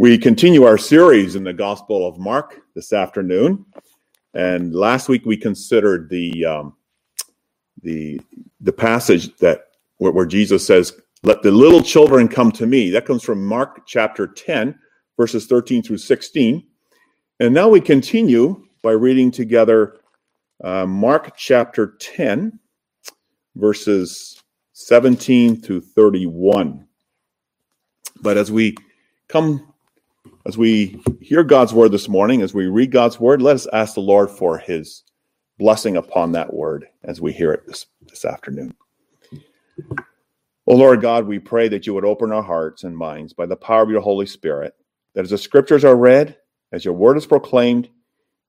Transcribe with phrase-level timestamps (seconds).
[0.00, 3.66] We continue our series in the Gospel of Mark this afternoon,
[4.32, 6.74] and last week we considered the um,
[7.82, 8.18] the
[8.62, 9.64] the passage that
[9.98, 13.86] where, where Jesus says, "Let the little children come to me." That comes from Mark
[13.86, 14.78] chapter ten,
[15.18, 16.66] verses thirteen through sixteen,
[17.38, 19.98] and now we continue by reading together
[20.64, 22.58] uh, Mark chapter ten,
[23.54, 24.42] verses
[24.72, 26.86] seventeen to thirty-one.
[28.22, 28.76] But as we
[29.28, 29.69] come
[30.46, 33.94] as we hear God's word this morning, as we read God's word, let us ask
[33.94, 35.04] the Lord for his
[35.58, 38.74] blessing upon that word as we hear it this, this afternoon.
[40.66, 43.56] Oh Lord God, we pray that you would open our hearts and minds by the
[43.56, 44.74] power of your Holy Spirit,
[45.14, 46.36] that as the scriptures are read,
[46.72, 47.88] as your word is proclaimed,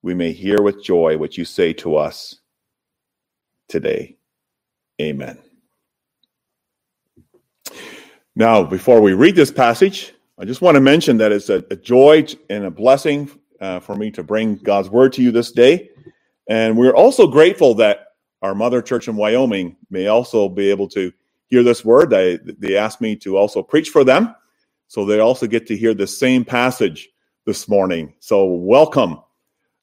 [0.02, 2.40] we may hear with joy what you say to us
[3.68, 4.18] today.
[5.02, 5.38] Amen.
[8.36, 11.76] Now, before we read this passage, I just want to mention that it's a, a
[11.76, 13.30] joy and a blessing
[13.60, 15.92] uh, for me to bring God's word to you this day.
[16.50, 18.08] And we're also grateful that
[18.42, 21.14] our mother church in Wyoming may also be able to
[21.46, 22.10] hear this word.
[22.10, 24.34] They, they asked me to also preach for them.
[24.88, 27.10] So they also get to hear the same passage
[27.46, 28.16] this morning.
[28.20, 29.22] So welcome,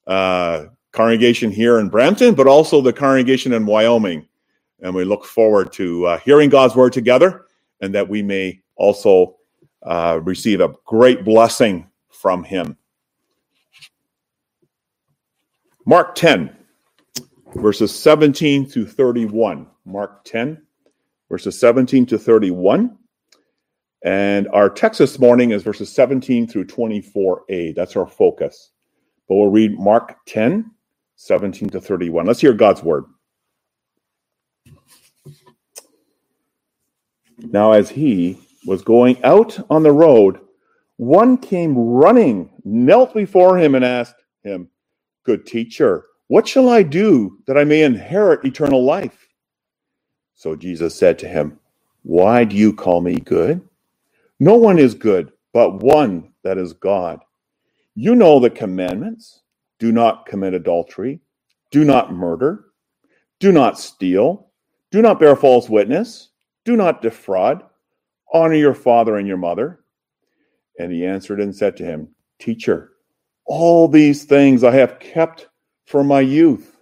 [0.09, 4.27] uh, congregation here in Brampton, but also the congregation in Wyoming.
[4.81, 7.47] And we look forward to uh, hearing God's word together
[7.81, 9.38] and that we may also
[9.83, 12.77] uh, receive a great blessing from him.
[15.87, 16.55] Mark 10,
[17.55, 19.67] verses 17 to 31.
[19.85, 20.63] Mark 10,
[21.31, 22.99] verses 17 to 31.
[24.05, 27.75] And our text this morning is verses 17 through 24a.
[27.75, 28.71] That's our focus.
[29.29, 30.71] But we'll read Mark 10,
[31.17, 32.27] 17 to 31.
[32.27, 33.07] Let's hear God's word.
[37.39, 40.41] Now, as he was going out on the road,
[40.97, 44.69] one came running, knelt before him, and asked him,
[45.25, 49.29] Good teacher, what shall I do that I may inherit eternal life?
[50.35, 51.59] So Jesus said to him,
[52.03, 53.61] Why do you call me good?
[54.41, 57.21] No one is good but one that is God.
[57.95, 59.43] You know the commandments
[59.79, 61.21] do not commit adultery,
[61.71, 62.67] do not murder,
[63.41, 64.51] do not steal,
[64.91, 66.31] do not bear false witness,
[66.65, 67.63] do not defraud
[68.33, 69.81] Honor your father and your mother.
[70.79, 72.93] And he answered and said to him, Teacher,
[73.47, 75.49] all these things I have kept
[75.87, 76.77] from my youth.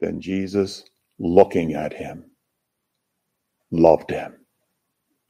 [0.00, 0.84] Then Jesus,
[1.18, 2.24] looking at him,
[3.70, 4.34] loved him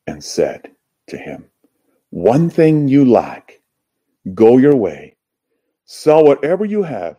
[0.06, 0.71] and said
[1.09, 1.47] to him,
[2.11, 3.61] One thing you lack.
[4.32, 5.16] Go your way,
[5.84, 7.16] sell whatever you have,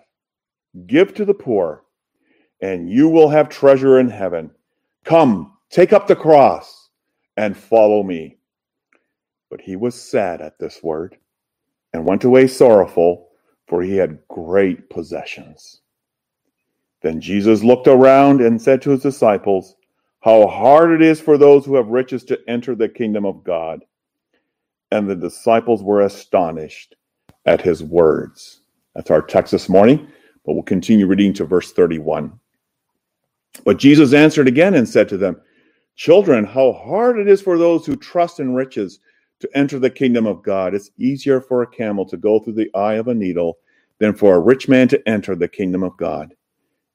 [0.88, 1.84] give to the poor,
[2.62, 4.50] and you will have treasure in heaven.
[5.04, 6.85] Come, take up the cross
[7.38, 8.38] and follow me.
[9.50, 11.18] But he was sad at this word
[11.94, 13.30] and went away sorrowful,
[13.68, 15.82] for he had great possessions.
[17.02, 19.76] Then Jesus looked around and said to his disciples,
[20.22, 23.82] How hard it is for those who have riches to enter the kingdom of God.
[24.92, 26.96] And the disciples were astonished
[27.46, 28.62] at his words.
[28.96, 30.08] That's our text this morning,
[30.46, 32.40] but we'll continue reading to verse 31.
[33.64, 35.40] But Jesus answered again and said to them,
[35.96, 39.00] Children, how hard it is for those who trust in riches
[39.40, 40.74] to enter the kingdom of God.
[40.74, 43.58] It's easier for a camel to go through the eye of a needle
[44.00, 46.36] than for a rich man to enter the kingdom of God.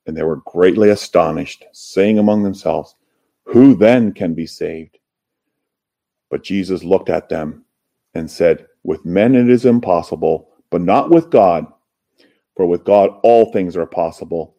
[0.06, 2.94] And they were greatly astonished, saying among themselves,
[3.44, 4.99] Who then can be saved?
[6.31, 7.65] But Jesus looked at them
[8.15, 11.67] and said, With men it is impossible, but not with God.
[12.56, 14.56] For with God all things are possible.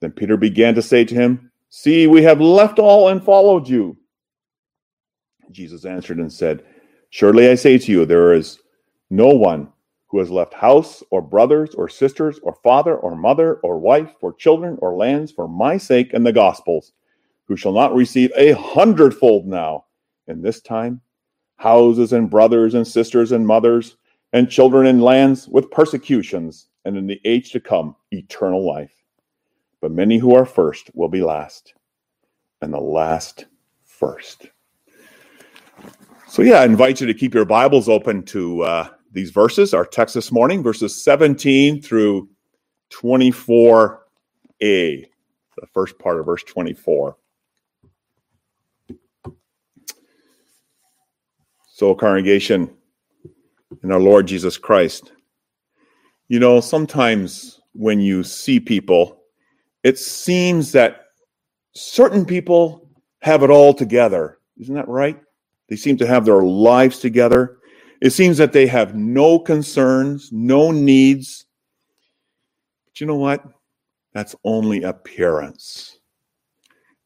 [0.00, 3.96] Then Peter began to say to him, See, we have left all and followed you.
[5.52, 6.64] Jesus answered and said,
[7.10, 8.58] Surely I say to you, there is
[9.08, 9.72] no one
[10.08, 14.32] who has left house or brothers or sisters or father or mother or wife or
[14.34, 16.92] children or lands for my sake and the gospel's,
[17.44, 19.84] who shall not receive a hundredfold now
[20.26, 21.00] in this time
[21.56, 23.96] houses and brothers and sisters and mothers
[24.32, 28.99] and children and lands with persecutions, and in the age to come eternal life
[29.80, 31.74] but many who are first will be last,
[32.60, 33.46] and the last
[33.84, 34.48] first.
[36.28, 39.84] So, yeah, I invite you to keep your Bibles open to uh, these verses, our
[39.84, 42.28] text this morning, verses 17 through
[42.92, 43.98] 24a,
[44.60, 45.06] the
[45.72, 47.16] first part of verse 24.
[51.66, 52.70] So, congregation
[53.82, 55.12] in our Lord Jesus Christ,
[56.28, 59.19] you know, sometimes when you see people
[59.82, 61.06] it seems that
[61.74, 62.88] certain people
[63.22, 64.38] have it all together.
[64.58, 65.20] Isn't that right?
[65.68, 67.58] They seem to have their lives together.
[68.00, 71.46] It seems that they have no concerns, no needs.
[72.86, 73.44] But you know what?
[74.12, 75.98] That's only appearance.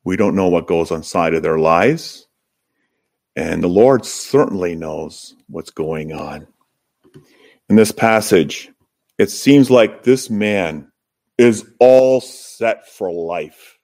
[0.05, 2.27] We don't know what goes inside of their lives.
[3.37, 6.47] And the Lord certainly knows what's going on.
[7.69, 8.71] In this passage,
[9.19, 10.91] it seems like this man
[11.39, 13.79] is all set for life.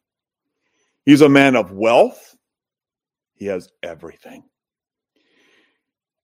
[1.05, 2.37] He's a man of wealth,
[3.35, 4.45] he has everything.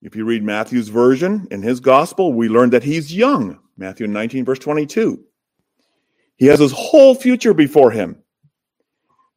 [0.03, 3.59] If you read Matthew's version in his gospel, we learn that he's young.
[3.77, 5.23] Matthew 19, verse 22.
[6.37, 8.23] He has his whole future before him.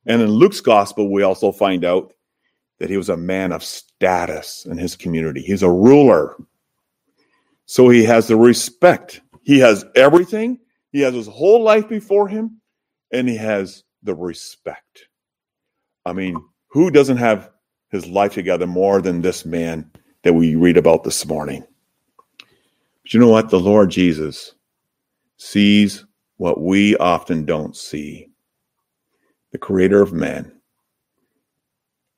[0.05, 2.13] And in Luke's gospel, we also find out
[2.79, 5.41] that he was a man of status in his community.
[5.41, 6.35] He's a ruler.
[7.65, 9.21] So he has the respect.
[9.43, 10.59] He has everything.
[10.91, 12.61] He has his whole life before him,
[13.11, 15.07] and he has the respect.
[16.05, 17.51] I mean, who doesn't have
[17.89, 19.91] his life together more than this man
[20.23, 21.63] that we read about this morning?
[23.03, 23.49] But you know what?
[23.49, 24.55] The Lord Jesus
[25.37, 26.05] sees
[26.37, 28.27] what we often don't see.
[29.51, 30.51] The creator of man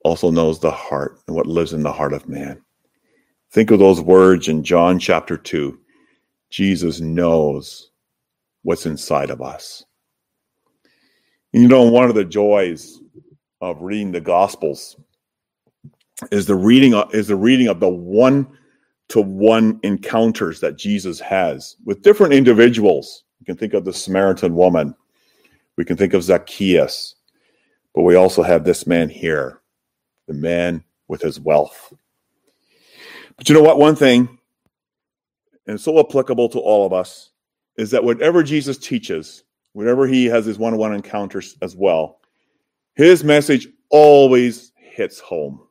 [0.04, 2.62] also knows the heart and what lives in the heart of man.
[3.52, 5.78] Think of those words in John chapter 2.
[6.50, 7.91] Jesus knows
[8.64, 9.84] what's inside of us.
[11.54, 13.00] And you know, one of the joys
[13.60, 14.96] of reading the Gospels
[16.32, 18.48] is the reading of, is the reading of the one
[19.10, 24.54] to one encounters that Jesus has with different individuals we can think of the Samaritan
[24.54, 24.96] woman.
[25.76, 27.16] We can think of Zacchaeus.
[27.96, 29.60] But we also have this man here,
[30.28, 31.92] the man with his wealth.
[33.36, 33.80] But you know what?
[33.80, 34.38] One thing,
[35.66, 37.31] and so applicable to all of us,
[37.78, 42.20] is that whatever Jesus teaches, whatever he has his one on one encounters as well,
[42.96, 45.62] his message always hits home.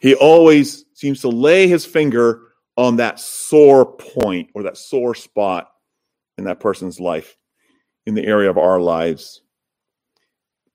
[0.00, 2.42] He always seems to lay his finger
[2.76, 5.70] on that sore point or that sore spot
[6.38, 7.36] in that person's life,
[8.06, 9.42] in the area of our lives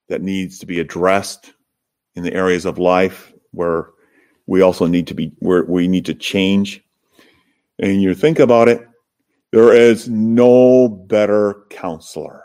[0.08, 1.54] that needs to be addressed,
[2.16, 3.90] in the areas of life where
[4.48, 6.84] we also need to be, where we need to change.
[7.80, 8.87] And you think about it,
[9.57, 12.44] there is no better counselor.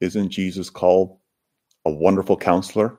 [0.00, 1.16] Isn't Jesus called
[1.84, 2.98] a wonderful counselor?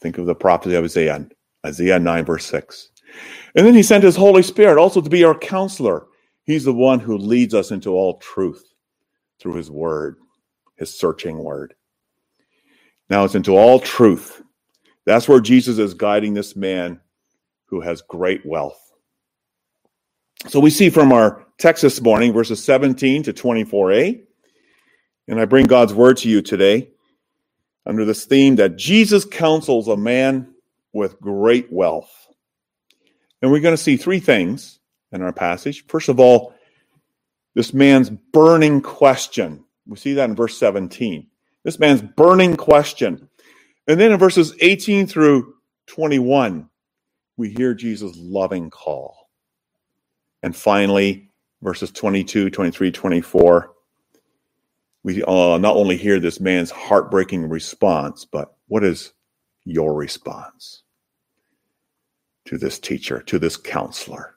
[0.00, 1.28] Think of the prophecy of Isaiah,
[1.66, 2.88] Isaiah 9, verse 6.
[3.54, 6.06] And then he sent his Holy Spirit also to be our counselor.
[6.44, 8.64] He's the one who leads us into all truth
[9.38, 10.16] through his word,
[10.76, 11.74] his searching word.
[13.10, 14.40] Now it's into all truth.
[15.04, 16.98] That's where Jesus is guiding this man
[17.66, 18.80] who has great wealth.
[20.46, 24.22] So we see from our text this morning, verses 17 to 24a,
[25.26, 26.90] and I bring God's word to you today
[27.84, 30.54] under this theme that Jesus counsels a man
[30.92, 32.12] with great wealth.
[33.42, 34.78] And we're going to see three things
[35.10, 35.84] in our passage.
[35.86, 36.54] First of all,
[37.54, 39.64] this man's burning question.
[39.86, 41.26] We see that in verse 17.
[41.64, 43.28] This man's burning question.
[43.88, 45.54] And then in verses 18 through
[45.86, 46.68] 21,
[47.36, 49.28] we hear Jesus' loving call.
[50.42, 51.27] And finally,
[51.62, 53.72] verses 22, 23, 24,
[55.02, 59.12] we uh, not only hear this man's heartbreaking response, but what is
[59.64, 60.82] your response
[62.46, 64.34] to this teacher, to this counselor?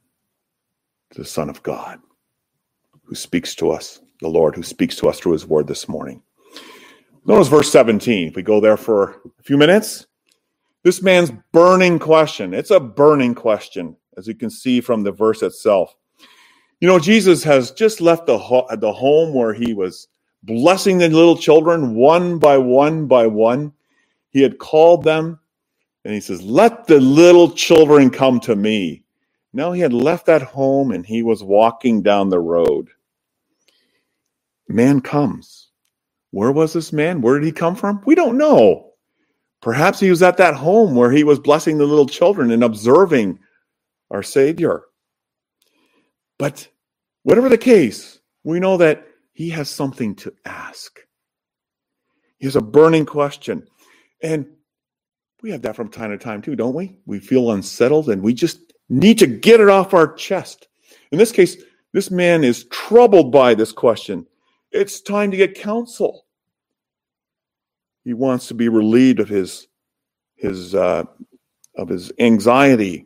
[1.12, 2.00] To the Son of God
[3.04, 6.22] who speaks to us, the Lord who speaks to us through his word this morning.
[7.26, 8.30] Notice verse 17.
[8.30, 10.08] If we go there for a few minutes,
[10.84, 12.54] this man's burning question.
[12.54, 15.94] It's a burning question, as you can see from the verse itself.
[16.82, 20.10] You know, Jesus has just left the, ho- the home where he was
[20.44, 23.74] blessing the little children one by one by one.
[24.32, 25.40] He had called them
[26.06, 29.04] and he says, Let the little children come to me.
[29.54, 32.90] Now he had left that home and he was walking down the road.
[34.70, 35.70] Man comes.
[36.32, 37.22] Where was this man?
[37.22, 38.02] Where did he come from?
[38.06, 38.92] We don't know.
[39.62, 43.40] Perhaps he was at that home where he was blessing the little children and observing
[44.12, 44.84] our Savior.
[46.42, 46.68] But
[47.22, 51.00] whatever the case, we know that he has something to ask.
[52.40, 53.68] He has a burning question.
[54.24, 54.48] And
[55.44, 56.98] we have that from time to time too, don't we?
[57.06, 60.68] We feel unsettled and we just need to get it off our chest.
[61.12, 61.58] In this case,
[61.94, 64.26] this man is troubled by this question.
[64.72, 66.26] It's time to get counsel.
[68.04, 69.68] He wants to be relieved of his
[70.38, 71.04] his uh,
[71.76, 73.06] of his anxiety,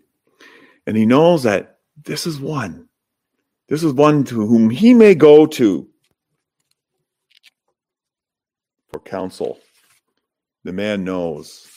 [0.87, 2.87] and he knows that this is one.
[3.67, 5.87] This is one to whom he may go to
[8.91, 9.59] for counsel.
[10.63, 11.67] The man knows.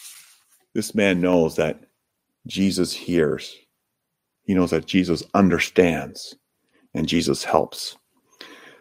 [0.74, 1.80] This man knows that
[2.46, 3.56] Jesus hears.
[4.44, 6.36] He knows that Jesus understands
[6.94, 7.96] and Jesus helps.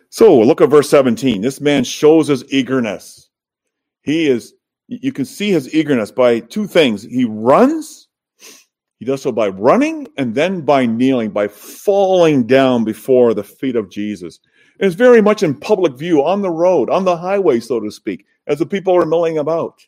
[0.10, 1.42] So look at verse 17.
[1.42, 3.30] This man shows his eagerness.
[4.02, 4.54] He is,
[4.88, 7.04] you can see his eagerness by two things.
[7.04, 7.97] He runs,
[9.00, 13.76] he does so by running, and then by kneeling, by falling down before the feet
[13.76, 14.40] of Jesus.
[14.80, 18.26] It's very much in public view on the road, on the highway, so to speak,
[18.48, 19.86] as the people are milling about.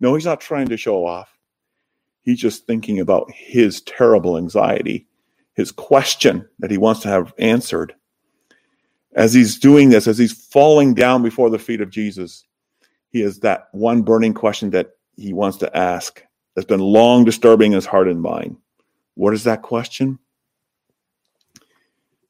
[0.00, 1.36] No, he's not trying to show off.
[2.22, 5.06] He's just thinking about his terrible anxiety,
[5.54, 7.94] his question that he wants to have answered.
[9.14, 12.44] As he's doing this, as he's falling down before the feet of Jesus,
[13.10, 16.22] he has that one burning question that he wants to ask
[16.54, 18.56] that's been long disturbing his heart and mind.
[19.14, 20.18] What is that question?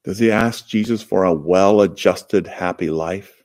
[0.04, 3.42] Does he ask Jesus for a well adjusted, happy life?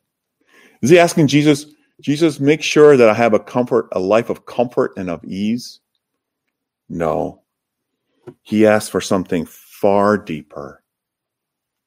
[0.82, 1.66] Is he asking Jesus,
[2.02, 5.80] Jesus, make sure that I have a comfort, a life of comfort and of ease?
[6.90, 7.44] No.
[8.44, 10.84] He asks for something far deeper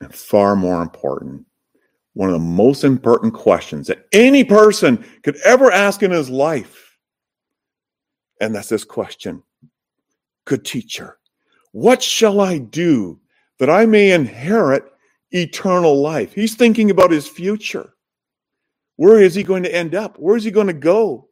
[0.01, 1.47] and far more important.
[2.15, 6.92] One of the most important questions that any person could ever ask in his life.
[8.43, 9.45] And that's this question
[10.45, 11.19] Good teacher,
[11.71, 13.21] what shall I do
[13.59, 14.85] that I may inherit
[15.31, 16.35] eternal life?
[16.35, 17.95] He's thinking about his future.
[18.97, 20.19] Where is he going to end up?
[20.19, 21.29] Where is he going to go?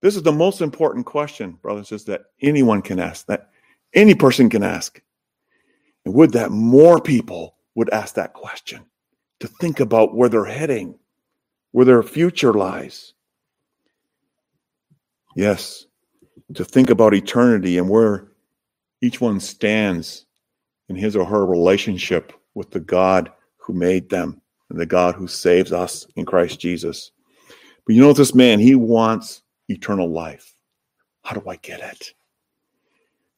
[0.00, 3.50] This is the most important question, brothers, is that anyone can ask, that
[3.94, 5.00] any person can ask.
[6.04, 8.84] And would that more people would ask that question
[9.40, 10.98] to think about where they're heading,
[11.72, 13.14] where their future lies.
[15.34, 15.86] Yes,
[16.54, 18.28] to think about eternity and where
[19.00, 20.26] each one stands
[20.88, 25.26] in his or her relationship with the God who made them and the God who
[25.26, 27.12] saves us in Christ Jesus.
[27.86, 30.54] But you know, this man, he wants eternal life.
[31.24, 32.12] How do I get it?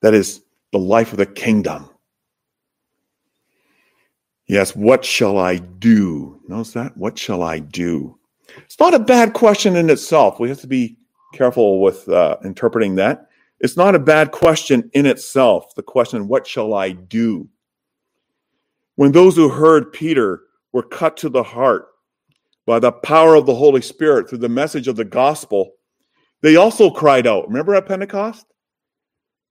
[0.03, 1.89] That is the life of the kingdom.
[4.47, 6.41] Yes, what shall I do?
[6.49, 6.97] Notice that?
[6.97, 8.19] What shall I do?
[8.59, 10.39] It's not a bad question in itself.
[10.39, 10.99] We have to be
[11.35, 13.29] careful with uh, interpreting that.
[13.61, 15.75] It's not a bad question in itself.
[15.75, 17.49] The question, what shall I do?
[18.97, 21.89] When those who heard Peter were cut to the heart
[22.67, 25.73] by the power of the Holy Spirit through the message of the gospel,
[26.43, 27.49] they also cried out.
[27.49, 28.47] Remember at Pentecost?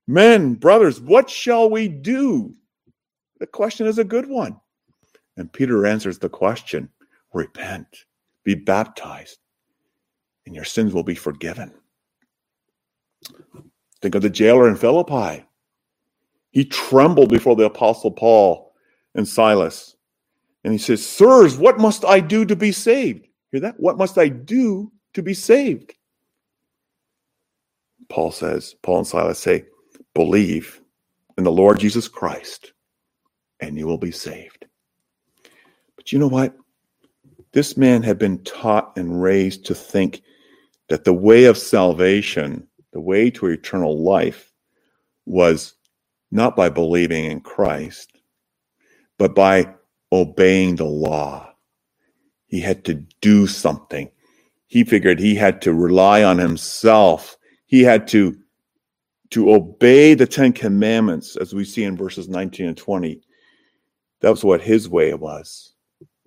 [0.08, 2.54] Men, brothers, what shall we do?
[3.40, 4.60] The question is a good one.
[5.38, 6.90] And Peter answers the question
[7.34, 7.88] repent,
[8.44, 9.40] be baptized,
[10.46, 11.74] and your sins will be forgiven.
[14.02, 15.46] Think of the jailer in Philippi.
[16.52, 18.74] He trembled before the apostle Paul
[19.16, 19.96] and Silas.
[20.64, 23.28] And he says, Sirs, what must I do to be saved?
[23.52, 23.80] Hear that?
[23.80, 25.94] What must I do to be saved?
[28.10, 29.66] Paul says, Paul and Silas say,
[30.14, 30.82] believe
[31.38, 32.74] in the Lord Jesus Christ,
[33.60, 34.66] and you will be saved.
[35.96, 36.56] But you know what?
[37.54, 40.22] This man had been taught and raised to think
[40.90, 44.52] that the way of salvation, the way to eternal life,
[45.26, 45.74] was
[46.32, 48.12] not by believing in Christ,
[49.18, 49.74] but by
[50.12, 51.54] obeying the law.
[52.48, 54.12] He had to do something.
[54.68, 57.38] He figured he had to rely on himself.
[57.66, 58.38] He had to
[59.32, 63.20] to obey the Ten Commandments, as we see in verses 19 and 20.
[64.22, 65.74] That was what his way was.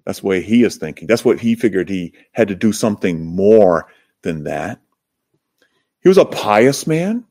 [0.05, 1.07] That's the way he is thinking.
[1.07, 3.87] That's what he figured he had to do something more
[4.27, 4.81] than that.
[6.01, 7.25] He was a pious man.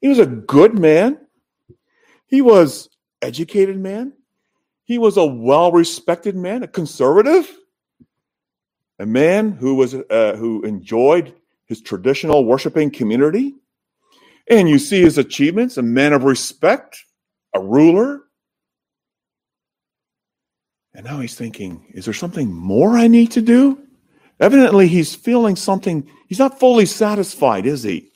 [0.00, 1.18] He was a good man.
[2.26, 2.90] He was
[3.22, 4.12] educated man.
[4.84, 7.50] He was a well-respected man, a conservative,
[8.98, 11.34] a man who was uh, who enjoyed
[11.66, 13.54] his traditional worshiping community.
[14.50, 17.02] And you see his achievements, a man of respect,
[17.54, 18.24] a ruler,
[20.94, 23.80] and now he's thinking, is there something more I need to do?
[24.40, 26.10] Evidently, he's feeling something.
[26.28, 28.10] He's not fully satisfied, is he?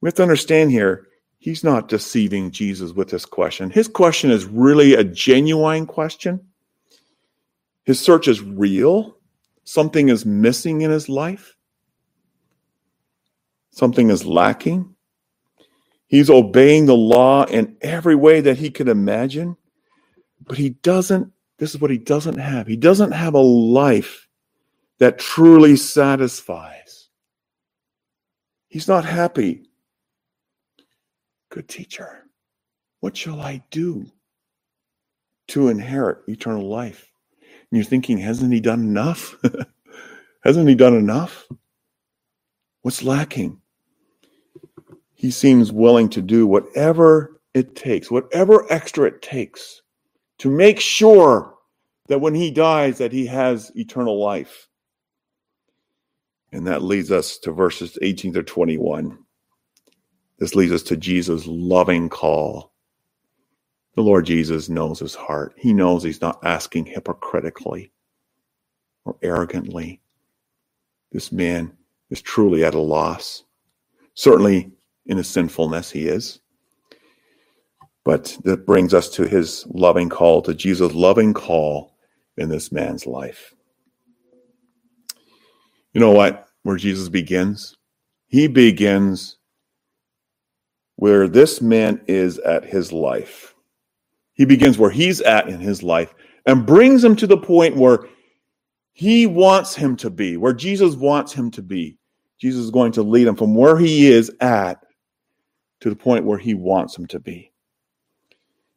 [0.00, 1.06] We have to understand here,
[1.38, 3.70] he's not deceiving Jesus with this question.
[3.70, 6.40] His question is really a genuine question.
[7.84, 9.16] His search is real.
[9.64, 11.56] Something is missing in his life,
[13.70, 14.96] something is lacking.
[16.08, 19.56] He's obeying the law in every way that he could imagine.
[20.44, 22.66] But he doesn't, this is what he doesn't have.
[22.66, 24.21] He doesn't have a life
[25.02, 27.08] that truly satisfies.
[28.68, 29.68] He's not happy.
[31.50, 32.26] Good teacher,
[33.00, 34.06] what shall I do
[35.48, 37.10] to inherit eternal life?
[37.40, 39.34] And you're thinking, hasn't he done enough?
[40.44, 41.48] hasn't he done enough?
[42.82, 43.60] What's lacking?
[45.16, 49.82] he seems willing to do whatever it takes, whatever extra it takes
[50.38, 51.56] to make sure
[52.06, 54.68] that when he dies that he has eternal life.
[56.52, 59.18] And that leads us to verses 18 to 21.
[60.38, 62.72] This leads us to Jesus' loving call.
[63.94, 65.54] The Lord Jesus knows his heart.
[65.56, 67.92] He knows he's not asking hypocritically
[69.04, 70.00] or arrogantly.
[71.10, 71.72] This man
[72.10, 73.44] is truly at a loss.
[74.14, 74.70] Certainly,
[75.06, 76.40] in his sinfulness, he is.
[78.04, 81.94] But that brings us to his loving call, to Jesus' loving call
[82.36, 83.54] in this man's life.
[85.92, 86.48] You know what?
[86.62, 87.76] Where Jesus begins?
[88.26, 89.36] He begins
[90.96, 93.54] where this man is at his life.
[94.34, 96.14] He begins where he's at in his life
[96.46, 98.06] and brings him to the point where
[98.92, 101.98] he wants him to be, where Jesus wants him to be.
[102.40, 104.78] Jesus is going to lead him from where he is at
[105.80, 107.52] to the point where he wants him to be.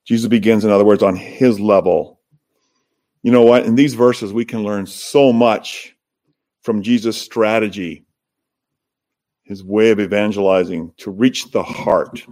[0.05, 2.19] Jesus begins, in other words, on his level.
[3.23, 3.65] You know what?
[3.65, 5.94] In these verses, we can learn so much
[6.65, 8.03] from Jesus' strategy,
[9.43, 12.25] his way of evangelizing to reach the heart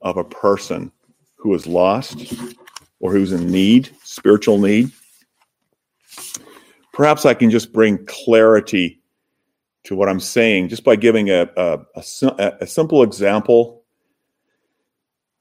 [0.00, 0.90] of a person
[1.36, 2.34] who is lost
[2.98, 4.90] or who's in need, spiritual need.
[6.92, 9.00] Perhaps I can just bring clarity
[9.84, 13.84] to what I'm saying just by giving a, a, a, a simple example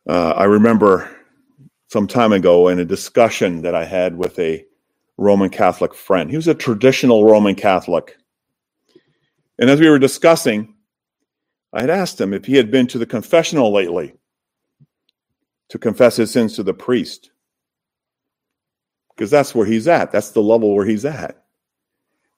[0.08, 1.10] uh, I remember
[1.90, 4.66] some time ago in a discussion that I had with a
[5.22, 6.32] Roman Catholic friend.
[6.32, 8.18] He was a traditional Roman Catholic.
[9.60, 10.74] And as we were discussing,
[11.72, 14.16] I had asked him if he had been to the confessional lately
[15.70, 17.30] to confess his sins to the priest.
[19.16, 20.12] Because that's where he's at.
[20.12, 21.44] That's the level where he's at.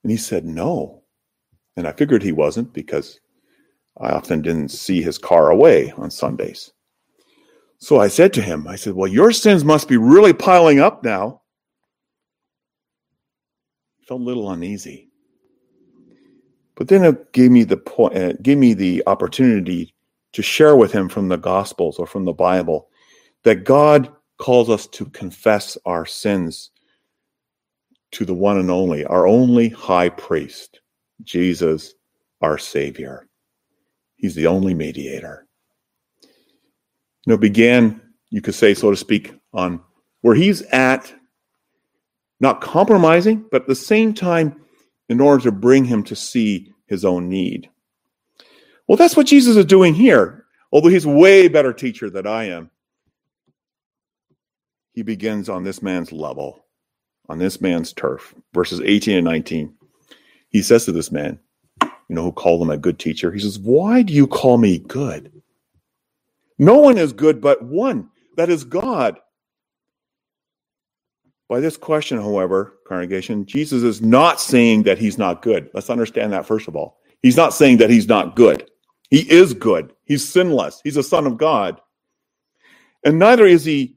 [0.02, 1.04] And he said, no.
[1.78, 3.18] And I figured he wasn't because
[3.98, 6.70] I often didn't see his car away on Sundays.
[7.78, 11.02] So I said to him, I said, Well, your sins must be really piling up
[11.02, 11.42] now.
[14.06, 15.08] Felt a little uneasy.
[16.74, 19.94] But then it gave me the point, uh, gave me the opportunity
[20.32, 22.88] to share with him from the Gospels or from the Bible
[23.44, 26.70] that God calls us to confess our sins
[28.10, 30.80] to the one and only, our only high priest,
[31.22, 31.94] Jesus,
[32.40, 33.28] our Savior.
[34.16, 35.44] He's the only mediator
[37.26, 39.80] you know, began, you could say, so to speak, on
[40.20, 41.12] where he's at,
[42.40, 44.60] not compromising, but at the same time,
[45.08, 47.70] in order to bring him to see his own need.
[48.86, 50.44] Well, that's what Jesus is doing here.
[50.72, 52.70] Although he's way better teacher than I am,
[54.92, 56.64] he begins on this man's level,
[57.28, 58.34] on this man's turf.
[58.52, 59.74] Verses 18 and 19.
[60.48, 61.38] He says to this man,
[61.82, 64.78] you know, who called him a good teacher, he says, Why do you call me
[64.78, 65.32] good?
[66.58, 69.18] No one is good but one, that is God.
[71.48, 75.70] By this question, however, congregation, Jesus is not saying that he's not good.
[75.74, 76.98] Let's understand that first of all.
[77.22, 78.68] He's not saying that he's not good.
[79.10, 79.92] He is good.
[80.04, 80.80] He's sinless.
[80.84, 81.80] He's a son of God.
[83.04, 83.96] And neither is he,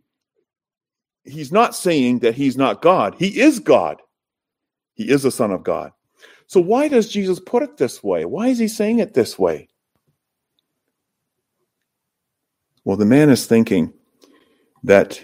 [1.24, 3.16] he's not saying that he's not God.
[3.18, 4.02] He is God.
[4.94, 5.92] He is a son of God.
[6.48, 8.26] So why does Jesus put it this way?
[8.26, 9.68] Why is he saying it this way?
[12.84, 13.94] Well, the man is thinking
[14.84, 15.24] that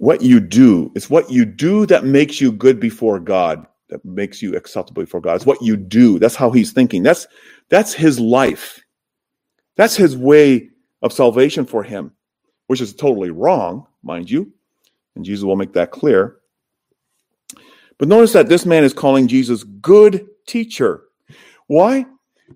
[0.00, 0.90] what you do.
[0.94, 5.20] It's what you do that makes you good before God, that makes you acceptable before
[5.20, 5.34] God.
[5.34, 6.18] It's what you do.
[6.18, 7.02] That's how he's thinking.
[7.02, 7.26] That's
[7.68, 8.80] that's his life.
[9.76, 10.70] That's his way
[11.02, 12.12] of salvation for him,
[12.68, 14.50] which is totally wrong, mind you.
[15.16, 16.38] And Jesus will make that clear.
[17.98, 21.02] But notice that this man is calling Jesus good teacher.
[21.66, 22.06] Why?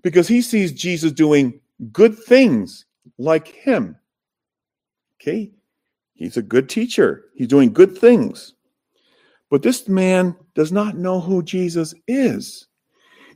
[0.01, 1.59] Because he sees Jesus doing
[1.91, 2.85] good things
[3.19, 3.97] like him.
[5.21, 5.51] Okay?
[6.15, 8.53] He's a good teacher, he's doing good things.
[9.51, 12.67] But this man does not know who Jesus is.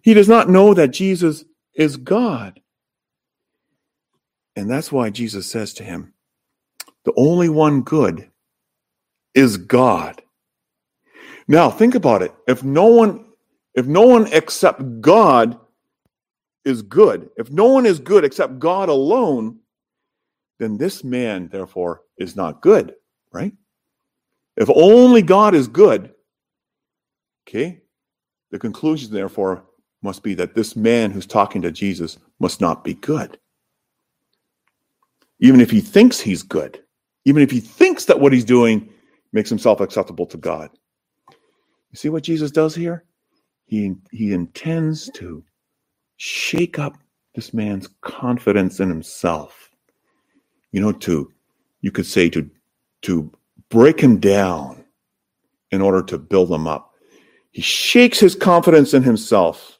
[0.02, 2.60] He does not know that Jesus is God.
[4.56, 6.14] And that's why Jesus says to him,
[7.06, 8.30] The only one good
[9.34, 10.22] is God.
[11.48, 12.34] Now think about it.
[12.48, 13.26] If no one
[13.76, 15.58] if no one except God
[16.66, 19.60] is good, if no one is good except God alone,
[20.58, 22.96] then this man, therefore, is not good,
[23.34, 23.54] right?
[24.58, 26.14] If only God is good,
[27.48, 27.82] okay,
[28.52, 29.66] the conclusion, therefore,
[30.02, 33.40] must be that this man who's talking to Jesus must not be good.
[35.40, 36.82] Even if he thinks he's good,
[37.26, 38.90] even if he thinks that what he's doing
[39.34, 40.70] makes himself acceptable to God.
[41.92, 43.06] You see what Jesus does here?
[43.66, 45.44] He, he intends to
[46.18, 46.98] shake up
[47.36, 49.70] this man's confidence in himself
[50.72, 51.32] you know, to,
[51.82, 52.50] you could say to,
[53.04, 53.32] to
[53.70, 54.84] break him down
[55.72, 56.94] in order to build him up.
[57.52, 59.80] He shakes his confidence in himself,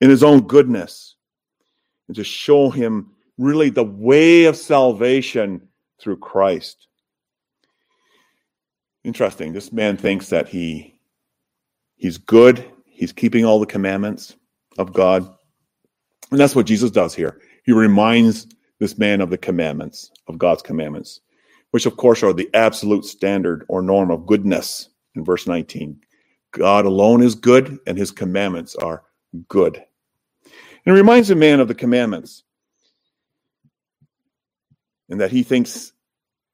[0.00, 1.16] in his own goodness,
[2.08, 5.68] and to show him really the way of salvation
[6.00, 6.88] through Christ.
[9.04, 9.52] Interesting.
[9.52, 10.98] This man thinks that he
[11.96, 14.34] he's good, he's keeping all the commandments
[14.78, 15.22] of God.
[16.30, 17.40] And that's what Jesus does here.
[17.64, 21.20] He reminds this man of the commandments, of God's commandments,
[21.76, 26.00] which of course are the absolute standard or norm of goodness in verse 19.
[26.52, 29.02] God alone is good, and his commandments are
[29.46, 29.76] good.
[30.46, 30.54] And
[30.86, 32.44] it reminds the man of the commandments
[35.10, 35.92] and that he thinks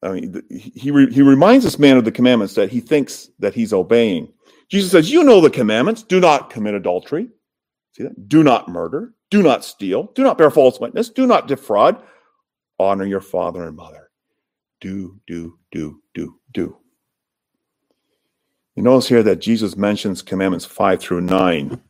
[0.03, 3.55] I mean, he, re, he reminds this man of the commandments that he thinks that
[3.55, 4.33] he's obeying.
[4.69, 6.03] Jesus says, You know the commandments.
[6.03, 7.29] Do not commit adultery.
[7.93, 8.29] See that?
[8.29, 9.15] Do not murder.
[9.31, 10.11] Do not steal.
[10.17, 11.11] Do not bear false witness.
[11.11, 12.03] Do not defraud.
[12.81, 14.11] Honor your father and mother.
[14.83, 16.77] Do, do, do, do, do.
[18.75, 21.81] You notice here that Jesus mentions commandments five through nine.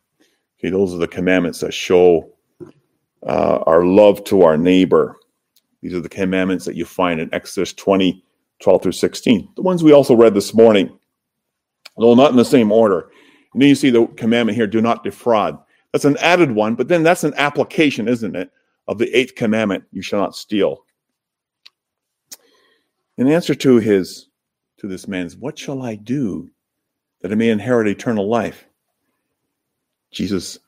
[0.59, 2.29] Okay, those are the commandments that show
[3.25, 5.17] uh, our love to our neighbor.
[5.81, 8.23] These are the commandments that you find in Exodus 20,
[8.61, 9.49] 12 through 16.
[9.55, 10.95] The ones we also read this morning,
[11.97, 13.09] though not in the same order.
[13.53, 15.57] And then you see the commandment here do not defraud.
[15.93, 18.51] That's an added one, but then that's an application, isn't it,
[18.87, 20.85] of the eighth commandment you shall not steal.
[23.17, 24.27] In answer to his
[24.79, 26.49] to this man's, what shall I do
[27.21, 28.65] that I may inherit eternal life?
[30.11, 30.59] Jesus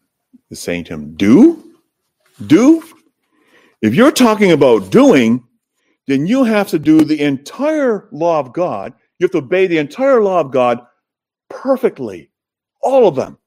[0.49, 1.75] is saying to him, Do?
[2.45, 2.83] Do?
[3.81, 5.43] If you're talking about doing,
[6.07, 8.93] then you have to do the entire law of God.
[9.19, 10.85] You have to obey the entire law of God
[11.49, 12.31] perfectly,
[12.81, 13.37] all of them.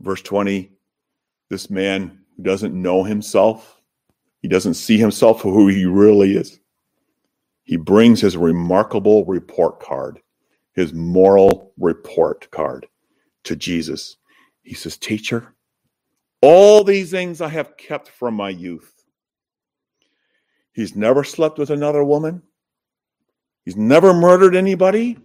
[0.00, 0.72] Verse 20
[1.48, 3.80] this man who doesn't know himself,
[4.42, 6.58] he doesn't see himself for who he really is.
[7.66, 10.20] He brings his remarkable report card,
[10.72, 12.86] his moral report card
[13.44, 14.16] to Jesus.
[14.62, 15.52] He says, Teacher,
[16.40, 18.92] all these things I have kept from my youth.
[20.72, 22.42] He's never slept with another woman.
[23.64, 25.18] He's never murdered anybody.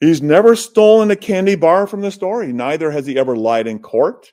[0.00, 2.44] He's never stolen a candy bar from the store.
[2.44, 4.32] Neither has he ever lied in court.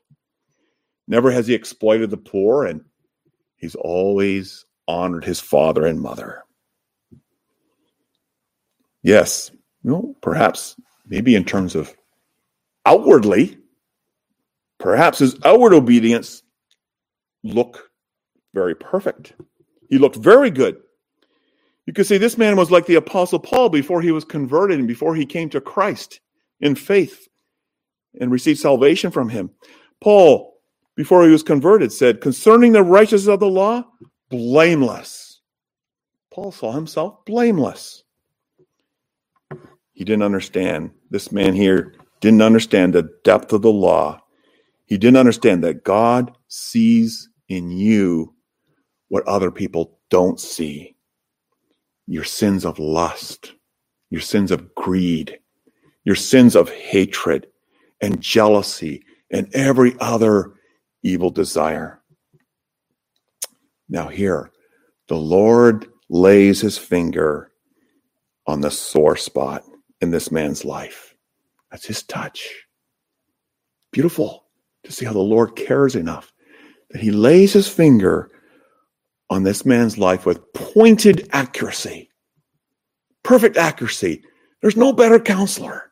[1.08, 2.66] Never has he exploited the poor.
[2.66, 2.84] And
[3.56, 6.44] he's always honored his father and mother.
[9.04, 9.52] Yes,
[9.84, 10.76] you know, perhaps,
[11.08, 11.94] maybe in terms of
[12.86, 13.58] outwardly,
[14.82, 16.42] Perhaps his outward obedience
[17.44, 17.80] looked
[18.56, 19.34] very perfect.
[19.90, 20.78] He looked very good.
[21.86, 24.88] You could say this man was like the Apostle Paul before he was converted and
[24.88, 26.20] before he came to Christ
[26.62, 27.28] in faith
[28.20, 29.52] and received salvation from him.
[30.02, 30.60] Paul,
[30.96, 33.86] before he was converted, said, concerning the righteousness of the law,
[34.30, 35.42] blameless.
[36.34, 38.04] Paul saw himself blameless.
[39.94, 40.92] He didn't understand.
[41.10, 44.22] This man here didn't understand the depth of the law
[44.92, 48.36] he didn't understand that God sees in you
[49.08, 50.98] what other people don't see
[52.08, 53.54] your sins of lust,
[54.10, 55.40] your sins of greed,
[56.04, 57.48] your sins of hatred
[58.02, 60.56] and jealousy, and every other
[61.04, 62.02] evil desire.
[63.88, 64.52] Now, here,
[65.08, 67.54] the Lord lays his finger
[68.46, 69.64] on the sore spot
[70.02, 71.16] in this man's life.
[71.70, 72.66] That's his touch.
[73.92, 74.46] Beautiful
[74.84, 76.34] to see how the Lord cares enough
[76.90, 78.30] that he lays his finger
[79.30, 82.10] on this man's life with pointed accuracy,
[83.24, 84.24] perfect accuracy.
[84.62, 85.92] There's no better counselor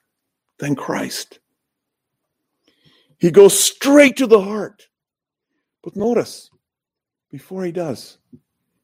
[0.57, 1.39] than Christ.
[3.17, 4.87] He goes straight to the heart.
[5.83, 6.49] But notice,
[7.31, 8.17] before he does,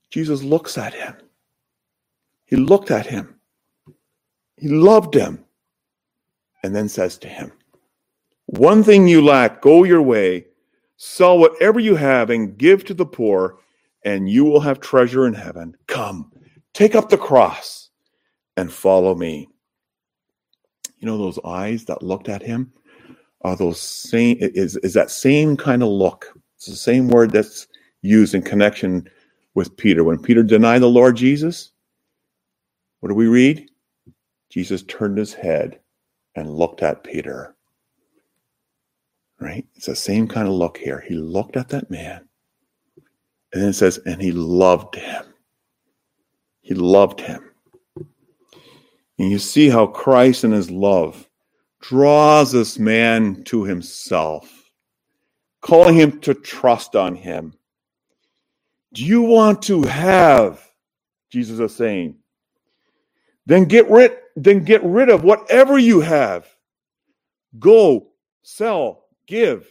[0.10, 1.16] Jesus looks at him.
[2.46, 3.35] He looked at him.
[4.58, 5.44] He loved him.
[6.64, 7.52] And then says to him,
[8.48, 10.46] one thing you lack, go your way,
[10.98, 13.58] sell whatever you have and give to the poor,
[14.04, 15.76] and you will have treasure in heaven.
[15.88, 16.32] Come,
[16.74, 17.90] take up the cross
[18.56, 19.48] and follow me.
[21.00, 22.72] You know those eyes that looked at him?
[23.42, 26.34] Are those same is, is that same kind of look?
[26.56, 27.68] It's the same word that's
[28.02, 29.08] used in connection
[29.54, 30.04] with Peter.
[30.04, 31.72] When Peter denied the Lord Jesus,
[33.00, 33.70] what do we read?
[34.50, 35.80] Jesus turned his head
[36.36, 37.56] and looked at Peter
[39.40, 39.66] right?
[39.76, 41.04] It's the same kind of look here.
[41.08, 42.28] He looked at that man.
[43.54, 45.26] And then it says, and he loved him.
[46.62, 47.44] He loved him.
[49.18, 51.30] And you see how Christ in his love
[51.80, 54.72] draws this man to himself,
[55.62, 57.54] calling him to trust on him,
[58.94, 60.62] Do you want to have?
[61.32, 62.18] Jesus is saying.
[63.46, 66.48] Then get rid, then get rid of whatever you have.
[67.58, 68.08] Go,
[68.44, 69.70] sell, give,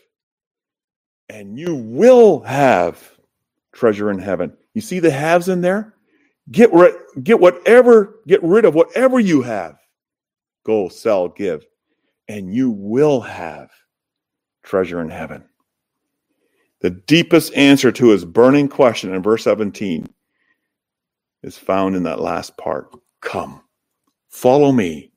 [1.29, 3.19] and you will have
[3.73, 4.57] treasure in heaven.
[4.75, 5.95] You see the haves in there?
[6.51, 9.79] Get rid, get whatever, get rid of whatever you have.
[10.65, 11.67] Go, sell, give,
[12.29, 13.71] and you will have
[14.63, 15.45] treasure in heaven.
[16.81, 20.07] The deepest answer to his burning question in verse 17
[21.43, 22.91] is found in that last part.
[23.21, 23.63] Come,
[24.35, 25.13] follow me,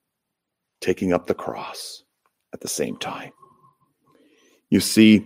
[0.80, 2.04] taking up the cross
[2.54, 3.32] at the same time.
[4.70, 5.26] You see,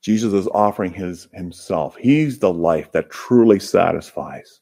[0.00, 1.94] Jesus is offering his himself.
[1.96, 4.60] He's the life that truly satisfies.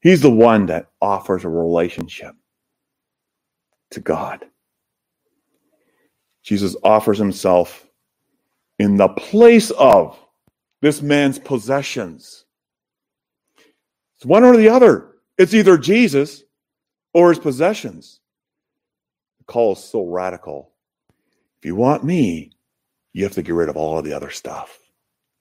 [0.00, 2.34] He's the one that offers a relationship
[3.90, 4.46] to God.
[6.44, 7.84] Jesus offers himself
[8.78, 10.16] in the place of
[10.82, 12.44] this man's possessions.
[14.16, 15.17] It's one or the other.
[15.38, 16.42] It's either Jesus
[17.14, 18.20] or his possessions.
[19.38, 20.72] The call is so radical.
[21.58, 22.52] If you want me,
[23.12, 24.78] you have to get rid of all of the other stuff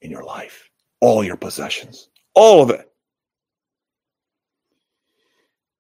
[0.02, 0.70] in your life,
[1.02, 2.92] all your possessions, all of it.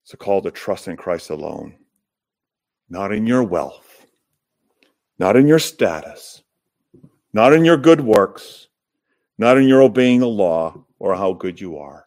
[0.04, 1.76] It's a call to trust in Christ alone,
[2.90, 4.06] not in your wealth,
[5.20, 6.44] not in your status,
[7.34, 8.68] not in your good works,
[9.38, 12.07] not in your obeying the law or how good you are.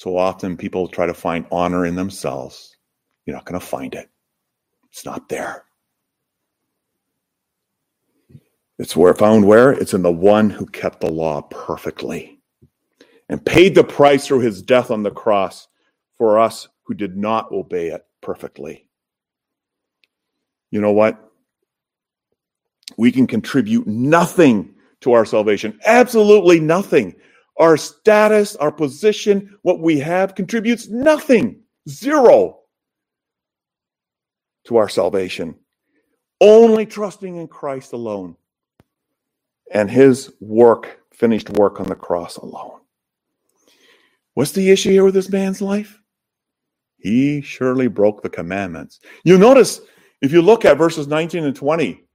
[0.00, 2.74] So often people try to find honor in themselves.
[3.26, 4.08] You're not going to find it,
[4.90, 5.64] it's not there.
[8.78, 9.72] It's where found where?
[9.72, 12.40] It's in the one who kept the law perfectly
[13.28, 15.68] and paid the price through his death on the cross
[16.16, 18.88] for us who did not obey it perfectly.
[20.70, 21.30] You know what?
[22.96, 27.16] We can contribute nothing to our salvation, absolutely nothing.
[27.60, 32.60] Our status, our position, what we have contributes nothing, zero
[34.66, 35.54] to our salvation.
[36.40, 38.36] Only trusting in Christ alone
[39.70, 42.80] and his work, finished work on the cross alone.
[44.32, 46.00] What's the issue here with this man's life?
[46.96, 49.00] He surely broke the commandments.
[49.22, 49.82] You notice
[50.22, 52.06] if you look at verses 19 and 20,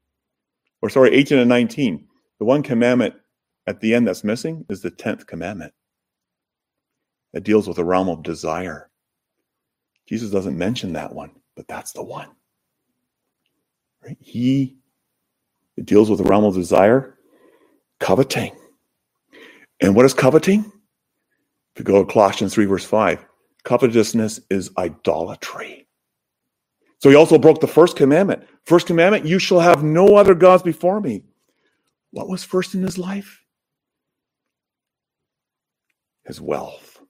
[0.82, 2.08] or sorry, 18 and 19,
[2.40, 3.14] the one commandment
[3.68, 5.74] at the end that's missing is the 10th commandment.
[7.34, 8.90] That deals with the realm of desire.
[10.08, 12.30] Jesus doesn't mention that one, but that's the one.
[14.04, 14.18] Right?
[14.20, 14.78] He
[15.78, 17.18] it deals with the realm of desire
[18.00, 18.56] coveting.
[19.82, 20.60] And what is coveting?
[20.62, 23.26] If you go to Colossians 3, verse 5,
[23.64, 25.88] covetousness is idolatry.
[27.00, 28.48] So he also broke the first commandment.
[28.64, 31.24] First commandment, you shall have no other gods before me.
[32.12, 33.45] What was first in his life?
[36.26, 37.02] His wealth.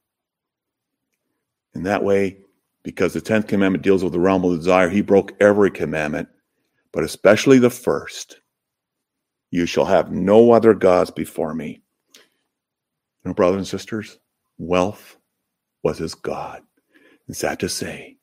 [1.73, 2.37] In that way,
[2.83, 6.29] because the 10th commandment deals with the realm of desire, he broke every commandment,
[6.93, 8.39] but especially the first.
[9.51, 11.81] You shall have no other gods before me.
[12.15, 12.21] You
[13.29, 14.19] know, brothers and sisters,
[14.57, 15.17] wealth
[15.83, 16.61] was his God.
[17.27, 18.17] And sad to say,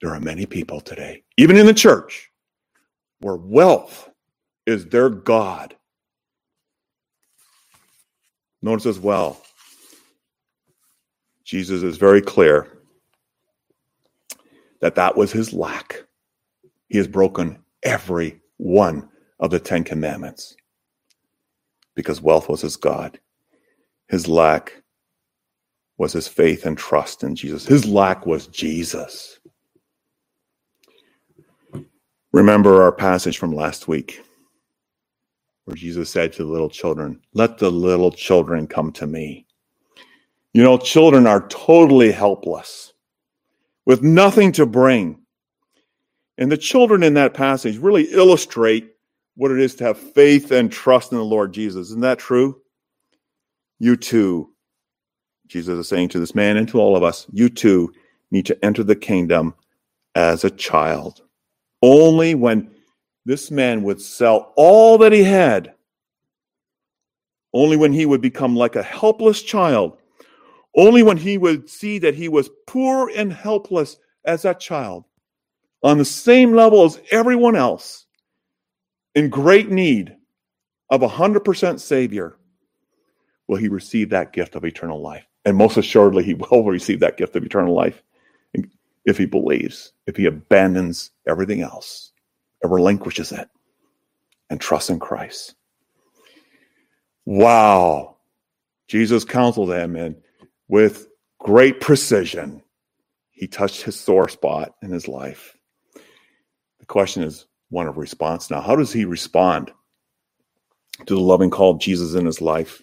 [0.00, 2.30] there are many people today, even in the church,
[3.20, 4.10] where wealth
[4.66, 5.74] is their God.
[8.62, 9.40] Notice as well,
[11.44, 12.68] Jesus is very clear
[14.80, 16.04] that that was his lack.
[16.88, 19.08] He has broken every one
[19.40, 20.56] of the Ten Commandments
[21.94, 23.18] because wealth was his God.
[24.08, 24.82] His lack
[25.98, 27.66] was his faith and trust in Jesus.
[27.66, 29.38] His lack was Jesus.
[32.32, 34.20] Remember our passage from last week
[35.64, 39.43] where Jesus said to the little children, Let the little children come to me.
[40.54, 42.92] You know, children are totally helpless
[43.84, 45.20] with nothing to bring.
[46.38, 48.92] And the children in that passage really illustrate
[49.34, 51.88] what it is to have faith and trust in the Lord Jesus.
[51.88, 52.62] Isn't that true?
[53.80, 54.50] You too,
[55.48, 57.92] Jesus is saying to this man and to all of us, you too
[58.30, 59.54] need to enter the kingdom
[60.14, 61.20] as a child.
[61.82, 62.70] Only when
[63.24, 65.74] this man would sell all that he had,
[67.52, 69.98] only when he would become like a helpless child,
[70.76, 75.04] only when he would see that he was poor and helpless as that child,
[75.82, 78.06] on the same level as everyone else
[79.14, 80.16] in great need
[80.90, 82.36] of a 100% Savior,
[83.46, 85.26] will he receive that gift of eternal life.
[85.44, 88.02] And most assuredly, he will receive that gift of eternal life
[89.04, 92.12] if he believes, if he abandons everything else
[92.62, 93.48] and relinquishes it
[94.48, 95.54] and trusts in Christ.
[97.26, 98.16] Wow.
[98.88, 100.16] Jesus counseled him, and
[100.68, 102.62] with great precision,
[103.30, 105.56] he touched his sore spot in his life.
[106.80, 108.60] The question is one of response now.
[108.60, 109.72] How does he respond
[111.06, 112.82] to the loving call of Jesus in his life?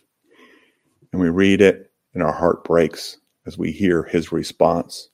[1.11, 5.09] And we read it, and our heart breaks as we hear his response.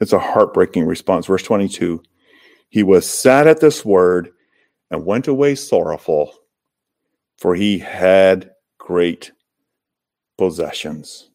[0.00, 1.26] It's a heartbreaking response.
[1.26, 2.02] Verse 22
[2.68, 4.30] He was sad at this word
[4.90, 6.32] and went away sorrowful,
[7.38, 9.32] for he had great
[10.36, 11.27] possessions.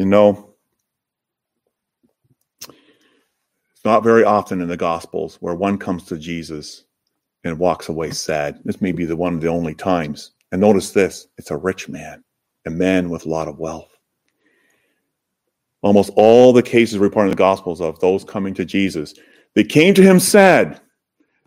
[0.00, 0.54] You know,
[2.62, 6.84] it's not very often in the Gospels where one comes to Jesus
[7.44, 8.60] and walks away sad.
[8.64, 10.30] This may be the one of the only times.
[10.52, 12.24] And notice this it's a rich man,
[12.64, 13.90] a man with a lot of wealth.
[15.82, 19.12] Almost all the cases reported in the Gospels of those coming to Jesus,
[19.54, 20.80] they came to him sad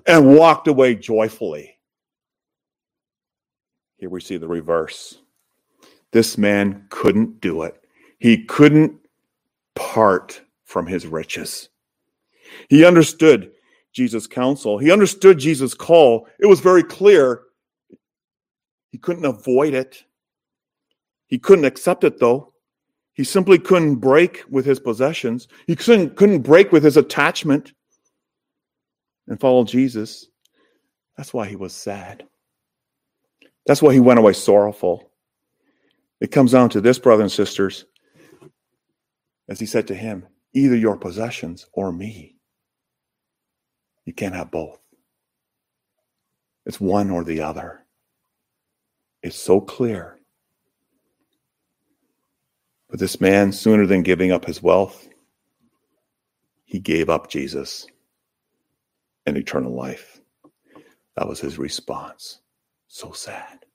[0.06, 1.80] and walked away joyfully.
[3.98, 5.18] Here we see the reverse.
[6.12, 7.83] This man couldn't do it.
[8.24, 9.02] He couldn't
[9.76, 11.68] part from his riches.
[12.70, 13.52] He understood
[13.92, 14.78] Jesus' counsel.
[14.78, 16.30] He understood Jesus' call.
[16.40, 17.42] It was very clear.
[18.94, 20.06] He couldn't avoid it.
[21.28, 22.54] He couldn't accept it, though.
[23.12, 25.50] He simply couldn't break with his possessions.
[25.68, 27.74] He couldn't, couldn't break with his attachment
[29.28, 30.28] and follow Jesus.
[31.18, 32.24] That's why he was sad.
[33.66, 35.12] That's why he went away sorrowful.
[36.22, 37.84] It comes down to this, brothers and sisters,
[39.54, 42.36] as he said to him, either your possessions or me.
[44.04, 44.80] You can't have both.
[46.66, 47.86] It's one or the other.
[49.22, 50.18] It's so clear.
[52.90, 55.08] But this man, sooner than giving up his wealth,
[56.66, 57.86] he gave up Jesus
[59.28, 60.20] and eternal life.
[61.16, 62.40] That was his response.
[62.88, 63.68] So sad.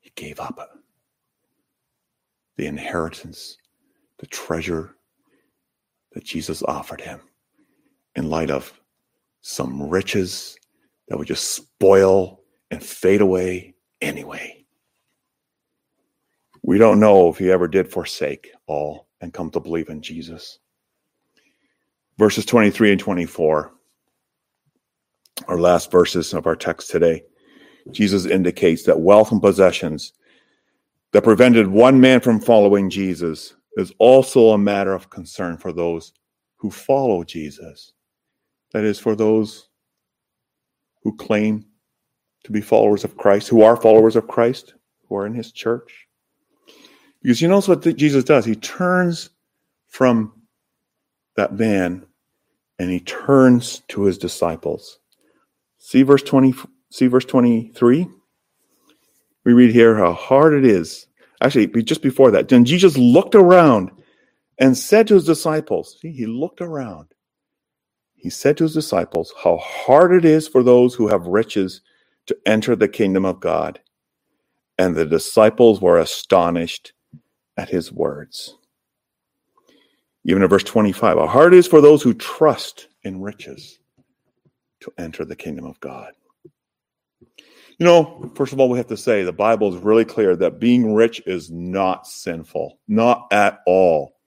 [0.00, 0.58] He gave up
[2.56, 3.56] the inheritance,
[4.22, 4.94] the treasure
[6.12, 7.20] that Jesus offered him
[8.14, 8.72] in light of
[9.40, 10.56] some riches
[11.08, 14.64] that would just spoil and fade away anyway.
[16.62, 20.60] We don't know if he ever did forsake all and come to believe in Jesus.
[22.16, 23.72] Verses 23 and 24,
[25.48, 27.24] our last verses of our text today,
[27.90, 30.12] Jesus indicates that wealth and possessions
[31.10, 36.12] that prevented one man from following Jesus is also a matter of concern for those
[36.56, 37.92] who follow Jesus.
[38.72, 39.68] That is, for those
[41.02, 41.64] who claim
[42.44, 44.74] to be followers of Christ, who are followers of Christ,
[45.08, 46.06] who are in his church.
[47.22, 48.44] Because you notice what Jesus does?
[48.44, 49.30] He turns
[49.88, 50.32] from
[51.36, 52.04] that man
[52.78, 54.98] and he turns to his disciples.
[55.78, 56.54] See verse 20,
[56.90, 58.08] see verse 23?
[59.44, 61.06] We read here how hard it is.
[61.42, 63.90] Actually, just before that, then Jesus looked around
[64.58, 67.08] and said to his disciples, see, he looked around.
[68.14, 71.80] He said to his disciples, How hard it is for those who have riches
[72.26, 73.80] to enter the kingdom of God.
[74.78, 76.92] And the disciples were astonished
[77.56, 78.56] at his words.
[80.24, 83.80] Even in verse 25, how hard it is for those who trust in riches
[84.80, 86.12] to enter the kingdom of God.
[87.82, 90.60] You know, first of all, we have to say the Bible is really clear that
[90.60, 94.20] being rich is not sinful, not at all.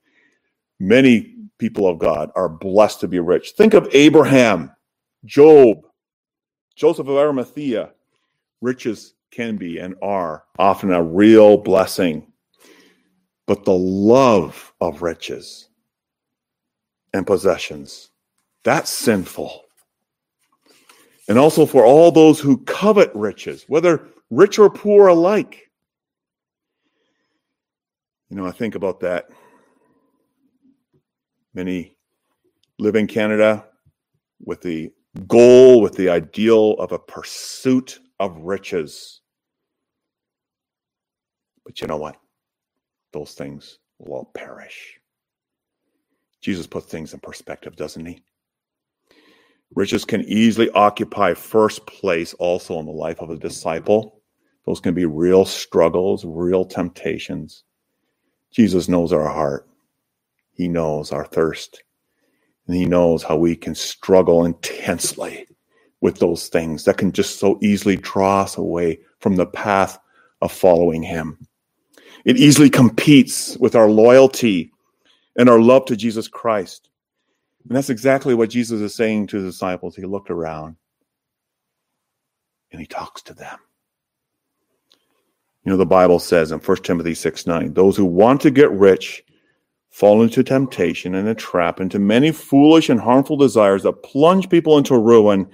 [0.78, 3.52] Many people of God are blessed to be rich.
[3.52, 4.72] Think of Abraham,
[5.24, 5.86] Job,
[6.74, 7.92] Joseph of Arimathea.
[8.60, 12.30] Riches can be and are often a real blessing.
[13.46, 15.70] But the love of riches
[17.14, 18.10] and possessions,
[18.64, 19.62] that's sinful
[21.28, 25.70] and also for all those who covet riches, whether rich or poor alike.
[28.30, 29.26] You know, I think about that.
[31.54, 31.96] Many
[32.78, 33.66] live in Canada
[34.44, 34.90] with the
[35.26, 39.20] goal, with the ideal of a pursuit of riches.
[41.64, 42.16] But you know what?
[43.12, 45.00] Those things will all perish.
[46.42, 48.22] Jesus puts things in perspective, doesn't he?
[49.76, 54.22] Riches can easily occupy first place also in the life of a disciple.
[54.64, 57.62] Those can be real struggles, real temptations.
[58.50, 59.68] Jesus knows our heart.
[60.54, 61.82] He knows our thirst.
[62.66, 65.46] And he knows how we can struggle intensely
[66.00, 69.98] with those things that can just so easily draw us away from the path
[70.40, 71.46] of following him.
[72.24, 74.72] It easily competes with our loyalty
[75.36, 76.85] and our love to Jesus Christ.
[77.68, 79.96] And that's exactly what Jesus is saying to his disciples.
[79.96, 80.76] He looked around
[82.70, 83.58] and he talks to them.
[85.64, 88.70] You know, the Bible says in 1 Timothy 6 9, those who want to get
[88.70, 89.24] rich
[89.90, 94.78] fall into temptation and a trap, into many foolish and harmful desires that plunge people
[94.78, 95.48] into ruin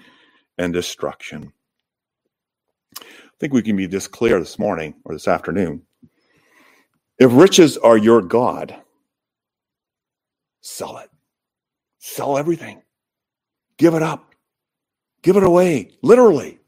[0.59, 1.53] and destruction.
[3.01, 3.05] I
[3.41, 5.83] think we can be this clear this morning or this afternoon.
[7.19, 8.77] If riches are your God,
[10.61, 11.12] sell it.
[12.05, 12.83] Sell everything.
[13.79, 14.35] Give it up.
[15.23, 16.59] Give it away, literally.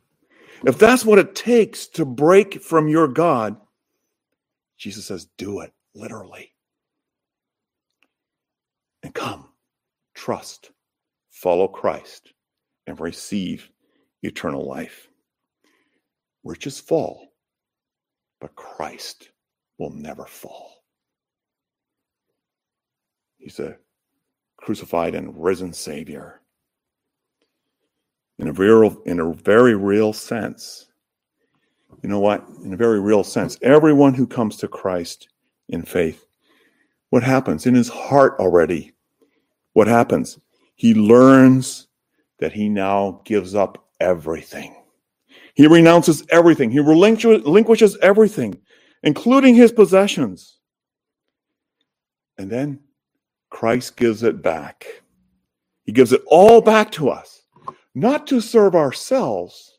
[0.65, 3.57] If that's what it takes to break from your God,
[4.79, 6.53] Jesus says, do it, literally.
[9.03, 9.49] And come,
[10.15, 10.71] trust,
[11.31, 12.33] follow Christ,
[12.87, 13.69] and receive
[14.23, 15.09] eternal life.
[16.45, 17.33] Riches fall,
[18.41, 19.31] but Christ
[19.79, 20.85] will never fall.
[23.39, 23.77] He's a
[24.65, 26.41] crucified and risen Savior.
[28.39, 30.89] In a very, in a very real sense,
[32.03, 32.47] you know what?
[32.65, 35.29] In a very real sense, everyone who comes to Christ
[35.69, 36.27] in faith,
[37.11, 38.93] what happens in his heart already?
[39.75, 40.39] What happens?
[40.77, 41.87] He learns
[42.39, 44.75] that he now gives up everything.
[45.55, 46.71] He renounces everything.
[46.71, 48.61] He relinquishes everything,
[49.03, 50.59] including his possessions.
[52.39, 52.81] And then
[53.55, 54.85] Christ gives it back.
[55.85, 57.45] He gives it all back to us,
[57.95, 59.79] not to serve ourselves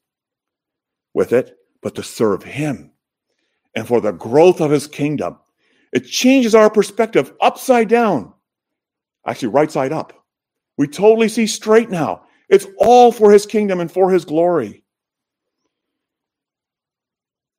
[1.13, 2.93] with it, but to serve Him
[3.75, 5.39] and for the growth of His kingdom.
[5.91, 8.33] It changes our perspective upside down,
[9.27, 10.13] actually, right side up.
[10.77, 12.23] We totally see straight now.
[12.47, 14.85] It's all for His kingdom and for His glory.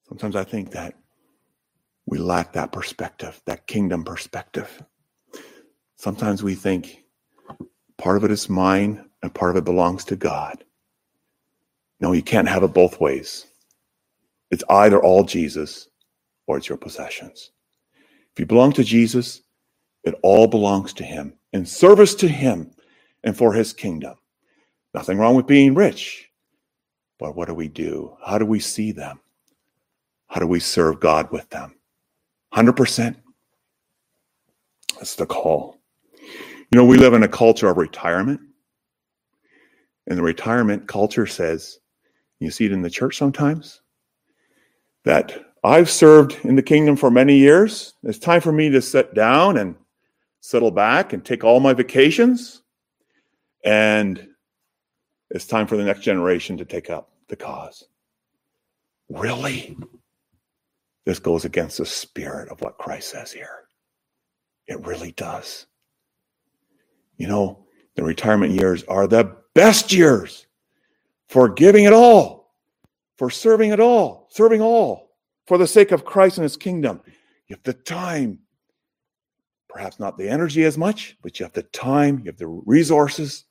[0.08, 0.94] Sometimes I think that
[2.06, 4.82] we lack that perspective, that kingdom perspective.
[5.96, 7.04] Sometimes we think
[7.98, 10.62] part of it is mine and part of it belongs to God.
[12.00, 13.46] No, you can't have it both ways.
[14.50, 15.88] It's either all Jesus
[16.46, 17.50] or it's your possessions.
[18.32, 19.42] If you belong to Jesus,
[20.04, 22.70] it all belongs to Him in service to Him
[23.24, 24.16] and for His kingdom.
[24.94, 26.30] Nothing wrong with being rich.
[27.18, 28.16] But what do we do?
[28.24, 29.20] How do we see them?
[30.28, 31.74] How do we serve God with them?
[32.54, 33.16] 100%.
[34.96, 35.75] That's the call.
[36.70, 38.40] You know, we live in a culture of retirement.
[40.08, 41.78] And the retirement culture says,
[42.38, 43.80] you see it in the church sometimes,
[45.04, 47.94] that I've served in the kingdom for many years.
[48.02, 49.74] It's time for me to sit down and
[50.40, 52.62] settle back and take all my vacations.
[53.64, 54.28] And
[55.30, 57.84] it's time for the next generation to take up the cause.
[59.08, 59.76] Really?
[61.04, 63.64] This goes against the spirit of what Christ says here.
[64.68, 65.66] It really does.
[67.16, 70.46] You know, the retirement years are the best years
[71.28, 72.54] for giving it all,
[73.16, 75.10] for serving it all, serving all
[75.46, 77.00] for the sake of Christ and his kingdom.
[77.48, 78.40] You have the time,
[79.68, 83.44] perhaps not the energy as much, but you have the time, you have the resources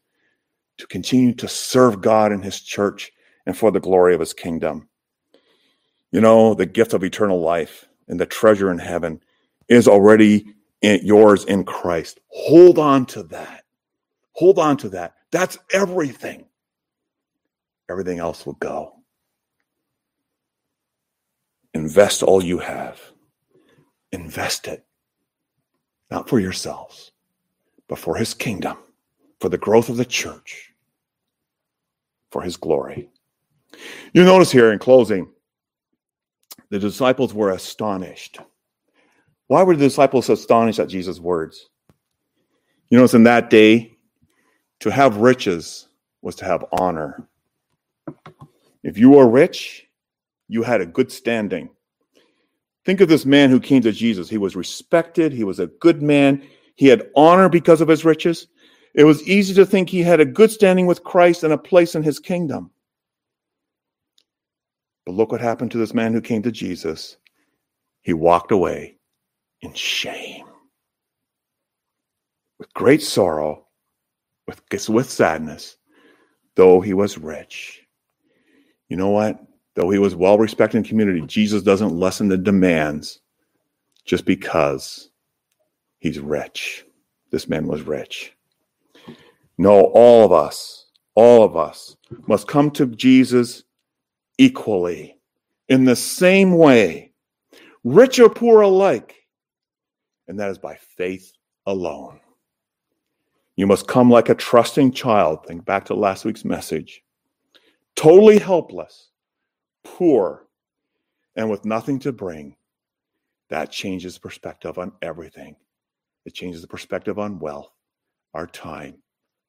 [0.78, 3.11] to continue to serve God and his church
[3.45, 4.89] and for the glory of his kingdom.
[6.11, 9.22] You know, the gift of eternal life and the treasure in heaven
[9.68, 10.53] is already
[11.04, 12.20] yours in Christ.
[12.30, 13.64] Hold on to that.
[14.34, 15.16] Hold on to that.
[15.32, 16.46] That's everything.
[17.90, 18.94] Everything else will go.
[21.74, 23.00] Invest all you have.
[24.12, 24.86] Invest it.
[26.10, 27.12] Not for yourselves,
[27.90, 28.78] but for his kingdom,
[29.40, 30.74] for the growth of the church,
[32.32, 33.10] for his glory.
[34.14, 35.30] You notice here in closing,
[36.70, 38.40] the disciples were astonished.
[39.48, 41.70] Why were the disciples astonished at Jesus' words?
[42.89, 43.96] You notice in that day,
[44.82, 45.88] to have riches
[46.22, 47.28] was to have honor.
[48.84, 49.88] If you were rich,
[50.48, 51.70] you had a good standing.
[52.84, 54.30] Think of this man who came to Jesus.
[54.30, 56.43] He was respected, he was a good man,
[56.76, 58.48] he had honor because of his riches.
[58.93, 61.96] It was easy to think he had a good standing with Christ and a place
[61.96, 62.72] in his kingdom.
[65.06, 67.18] But look what happened to this man who came to Jesus.
[68.02, 68.95] He walked away
[69.62, 70.45] in shame.
[72.60, 73.68] With great sorrow,
[74.47, 75.78] with, with sadness,
[76.56, 77.82] though he was rich.
[78.89, 79.39] You know what?
[79.76, 83.20] Though he was well respected in community, Jesus doesn't lessen the demands
[84.06, 85.10] just because
[85.99, 86.86] he's rich.
[87.32, 88.34] This man was rich.
[89.58, 90.86] No, all of us,
[91.16, 91.97] all of us
[92.28, 93.64] must come to Jesus
[94.38, 95.18] equally,
[95.68, 97.12] in the same way,
[97.84, 99.16] rich or poor alike,
[100.28, 101.32] and that is by faith
[101.66, 102.20] alone.
[103.56, 105.46] You must come like a trusting child.
[105.46, 107.04] Think back to last week's message.
[107.96, 109.12] Totally helpless,
[109.84, 110.48] poor,
[111.36, 112.58] and with nothing to bring,
[113.50, 115.56] that changes perspective on everything.
[116.26, 117.72] It changes the perspective on wealth,
[118.34, 118.98] our time,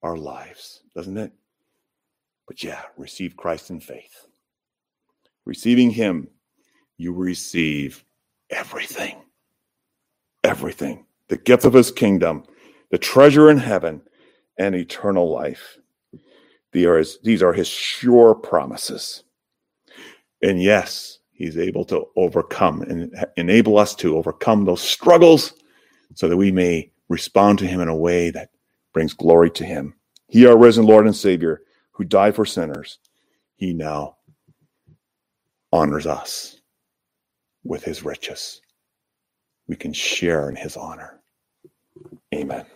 [0.03, 1.33] our lives, doesn't it?
[2.47, 4.27] But yeah, receive Christ in faith.
[5.45, 6.29] Receiving Him,
[6.97, 8.05] you receive
[8.51, 9.26] everything.
[10.47, 11.05] Everything.
[11.29, 12.45] The gift of His kingdom,
[12.91, 14.03] the treasure in heaven,
[14.59, 15.79] and eternal life.
[16.73, 19.25] These are His sure promises.
[20.43, 25.53] And yes, He's able to overcome and enable us to overcome those struggles
[26.15, 28.51] so that we may respond to Him in a way that
[28.93, 29.95] brings glory to Him.
[30.29, 32.99] He, our risen Lord and Savior, who died for sinners,
[33.57, 34.17] He now
[35.73, 36.61] honors us
[37.65, 38.61] with His riches.
[39.69, 41.21] We can share in His honor.
[42.35, 42.67] Amen.